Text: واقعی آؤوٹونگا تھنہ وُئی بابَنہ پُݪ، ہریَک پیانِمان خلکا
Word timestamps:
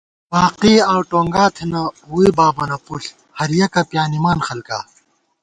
واقعی 0.35 0.75
آؤوٹونگا 0.91 1.45
تھنہ 1.55 1.81
وُئی 2.11 2.29
بابَنہ 2.37 2.77
پُݪ، 2.85 3.03
ہریَک 3.37 3.73
پیانِمان 3.91 4.37
خلکا 4.47 4.79